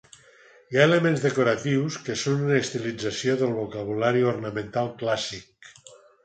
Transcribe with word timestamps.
Hi 0.69 0.77
ha 0.77 0.85
elements 0.87 1.25
decoratius 1.25 1.97
que 2.07 2.15
són 2.21 2.41
una 2.45 2.57
estilització 2.61 3.37
del 3.43 3.53
vocabulari 3.59 4.25
ornamental 4.33 4.91
clàssic. 5.05 5.71